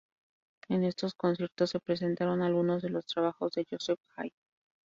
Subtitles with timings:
[0.67, 4.33] En estos conciertos se presentaron algunos de los trabajos de Joseph Haydn.